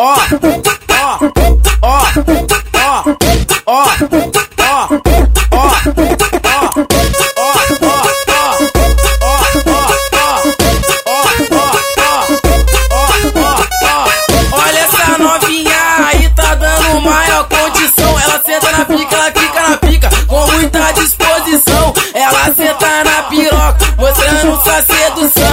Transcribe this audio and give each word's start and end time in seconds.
ó, 0.00 0.14
ó, 0.92 1.18
ó, 1.82 1.98
ó, 2.72 3.04
ó, 3.66 3.84
ó, 3.86 4.90
Olha 14.52 14.78
essa 14.78 15.18
novinha 15.18 15.76
aí, 16.06 16.28
tá 16.30 16.54
dando 16.54 17.00
maior 17.02 17.46
condição. 17.48 18.18
Ela 18.20 18.42
senta 18.42 18.72
na 18.72 18.84
pica, 18.86 19.14
ela 19.14 19.32
fica 19.32 19.68
na 19.68 19.76
pica, 19.76 20.10
com 20.26 20.46
muita 20.46 20.92
disposição. 20.92 21.92
Ela 22.14 22.54
senta 22.54 23.04
na 23.04 23.22
piroca, 23.24 23.78
mostrando 23.98 24.62
sua 24.62 24.82
sedução. 24.82 25.49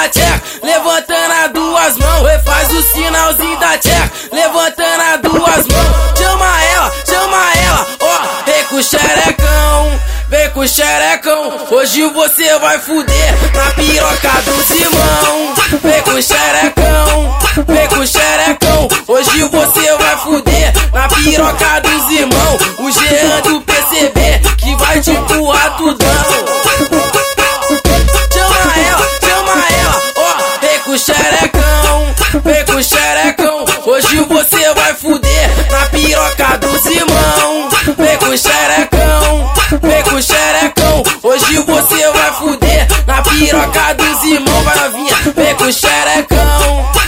Da 0.00 0.08
tcheca, 0.08 0.42
levantando 0.62 1.32
as 1.44 1.52
duas 1.52 1.96
mãos. 1.98 2.22
Oi, 2.22 2.38
faz 2.38 2.72
o 2.72 2.82
sinalzinho 2.82 3.58
da 3.58 3.76
tcheca, 3.76 4.10
levantando 4.32 5.02
as 5.02 5.20
duas 5.20 5.66
mãos. 5.66 6.18
Chama 6.18 6.64
ela, 6.64 6.92
chama 7.06 7.52
ela, 7.56 7.86
ó, 8.00 8.44
vem 8.46 8.64
com 8.64 8.76
o 8.76 8.82
xerecão. 8.82 10.00
Vem 10.30 10.48
com 10.50 10.60
o 10.60 10.68
xerecão, 10.68 11.58
hoje 11.72 12.06
você 12.10 12.56
vai 12.60 12.78
fuder 12.78 13.34
na 13.52 13.72
piroca 13.72 14.30
do 14.42 14.62
Simão. 14.62 15.54
Vem 15.82 16.02
com 16.02 16.10
o 16.12 16.22
xerecão, 16.22 17.38
vem 17.66 17.88
com 17.88 17.96
o 17.96 18.06
xerecão, 18.06 18.88
hoje 19.08 19.42
você 19.42 19.96
vai 19.96 20.16
fuder 20.18 20.72
na 20.92 21.08
piroca 21.08 21.80
do 21.80 22.06
Simão. 22.06 22.58
O 22.78 22.90
Jean 22.92 23.40
do 23.40 23.60
PCB 23.62 24.40
que 24.56 24.76
vai 24.76 25.00
te 25.00 25.10
empurrar. 25.10 25.60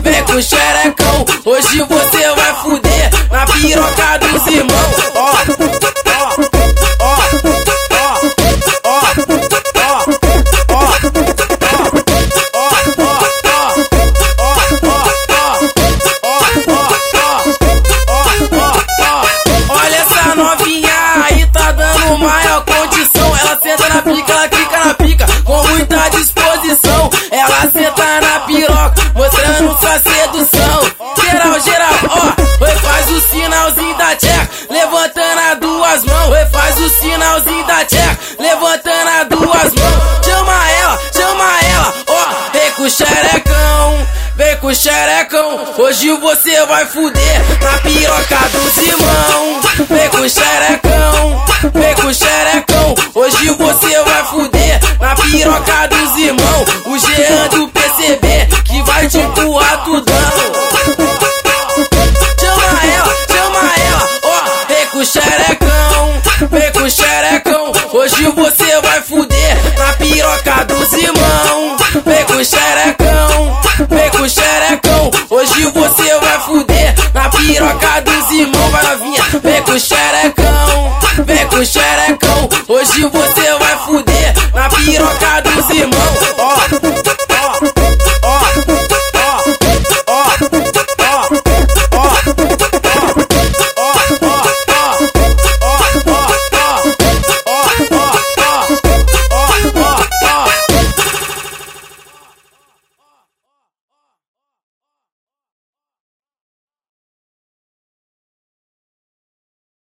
Vem 0.00 0.24
com 0.24 0.32
o 0.32 0.42
xerecão, 0.42 1.24
hoje 1.44 1.82
você 1.82 2.34
vai 2.34 2.54
fuder 2.62 3.10
na 3.30 3.46
piroca 3.46 4.18
do 4.18 4.38
Simão. 4.44 4.94
Ó, 5.14 5.32
ó, 6.04 6.34
ó, 7.00 7.16
ó, 8.84 8.84
ó, 8.84 9.00
ó, 10.68 10.70
ó. 10.70 10.94
Olha 19.68 19.96
essa 19.96 20.34
novinha 20.34 20.92
aí, 21.24 21.46
tá 21.46 21.72
dando 21.72 22.18
maior 22.18 22.64
condição. 22.64 23.36
Ela 23.36 23.58
senta 23.60 23.88
na 23.88 24.02
pica, 24.02 24.32
ela 24.32 24.48
fica 24.48 24.84
na 24.84 24.93
mostrando 29.14 29.78
sua 29.78 29.98
sedução. 29.98 30.80
Geral, 31.22 31.60
geral, 31.60 31.94
ó, 32.08 32.64
oi, 32.64 32.76
faz 32.76 33.10
o 33.10 33.20
sinalzinho 33.20 33.96
da 33.96 34.16
tcheca, 34.16 34.50
levantando 34.70 35.40
as 35.50 35.58
duas 35.58 36.04
mãos. 36.04 36.28
Oi, 36.30 36.46
faz 36.46 36.80
o 36.80 36.88
sinalzinho 36.88 37.66
da 37.66 37.84
tcheca, 37.84 38.18
levantando 38.38 39.08
as 39.08 39.28
duas 39.28 39.74
mãos. 39.74 40.24
Chama 40.24 40.70
ela, 40.70 40.98
chama 41.12 41.60
ela, 41.62 41.94
ó, 42.08 42.52
vem 42.52 42.70
com 42.72 42.82
o 42.82 42.90
xerecão. 42.90 44.06
Vem 44.36 44.56
com 44.56 44.66
o 44.66 44.74
xerecão, 44.74 45.64
hoje 45.78 46.10
você 46.10 46.66
vai 46.66 46.84
fuder 46.86 47.40
na 47.62 47.78
piroca 47.78 48.38
do 48.48 48.68
Simão. 48.72 49.60
Vem 49.88 50.08
com 50.08 50.16
o 50.16 50.28
xerecão, 50.28 51.44
vem 51.72 51.94
com 51.94 52.08
o 52.08 52.14
xerecão, 52.14 52.94
hoje 53.14 53.50
você 53.50 54.02
vai 54.02 54.24
fuder 54.24 54.80
na 54.98 55.14
piroca 55.14 55.86
do 55.86 56.14
Simão. 56.16 56.64
O 56.86 56.98
Jean 56.98 57.48
do 57.50 57.68
você 75.88 76.18
vai 76.18 76.40
fuder 76.40 76.94
na 77.12 77.28
piroca 77.28 78.00
do 78.00 78.28
Simão. 78.28 78.70
Vai 78.70 78.84
novinha, 78.84 79.22
vem 79.42 79.62
com 79.62 79.72
o 79.72 79.78
xerecão, 79.78 80.98
vem 81.26 81.46
com 81.48 81.56
o 81.56 81.66
xerecão, 81.66 82.48
hoje 82.68 83.02
você 83.02 83.54
vai 83.58 83.78
fuder 83.84 84.34
na 84.54 84.68
piroca 84.70 85.42
do 85.42 85.62
Simão. 85.66 86.43